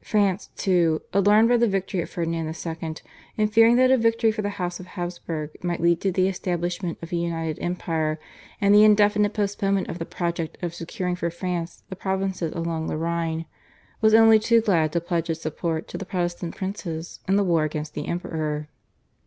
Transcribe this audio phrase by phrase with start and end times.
[0.00, 2.94] France, too, alarmed by the victory of Ferdinand II.,
[3.36, 6.96] and fearing that a victory for the House of Habsburg might lead to the establishment
[7.02, 8.18] of a united empire
[8.58, 12.96] and the indefinite postponement of the project of securing for France the provinces along the
[12.96, 13.44] Rhine,
[14.00, 17.64] was only too glad to pledge its support to the Protestant princes in the war
[17.64, 18.68] against the Emperor.